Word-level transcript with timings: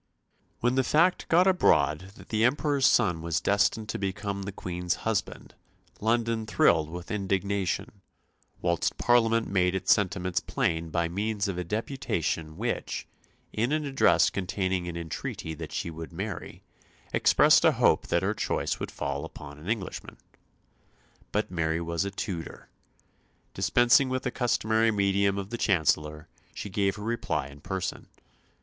When 0.61 0.73
the 0.73 0.83
fact 0.83 1.27
got 1.27 1.45
abroad 1.45 2.13
that 2.15 2.29
the 2.29 2.43
Emperor's 2.43 2.87
son 2.87 3.21
was 3.21 3.39
destined 3.39 3.87
to 3.89 3.99
become 3.99 4.41
the 4.41 4.51
Queen's 4.51 4.95
husband, 5.05 5.53
London 5.99 6.47
thrilled 6.47 6.89
with 6.89 7.11
indignation; 7.11 8.01
whilst 8.63 8.97
Parliament 8.97 9.47
made 9.47 9.75
its 9.75 9.93
sentiments 9.93 10.39
plain 10.39 10.89
by 10.89 11.07
means 11.07 11.47
of 11.47 11.59
a 11.59 11.63
deputation 11.63 12.57
which, 12.57 13.05
in 13.53 13.71
an 13.71 13.85
address 13.85 14.31
containing 14.31 14.87
an 14.87 14.97
entreaty 14.97 15.53
that 15.53 15.71
she 15.71 15.91
would 15.91 16.11
marry, 16.11 16.63
expressed 17.13 17.63
a 17.63 17.73
hope 17.73 18.07
that 18.07 18.23
her 18.23 18.33
choice 18.33 18.79
would 18.79 18.89
fall 18.89 19.23
upon 19.23 19.59
an 19.59 19.69
Englishman. 19.69 20.17
But 21.31 21.51
Mary 21.51 21.79
was 21.79 22.05
a 22.05 22.09
Tudor. 22.09 22.69
Dispensing 23.53 24.09
with 24.09 24.23
the 24.23 24.31
customary 24.31 24.89
medium 24.89 25.37
of 25.37 25.51
the 25.51 25.59
Chancellor, 25.59 26.27
she 26.55 26.71
gave 26.71 26.95
her 26.95 27.03
reply 27.03 27.49
in 27.49 27.61
person. 27.61 28.07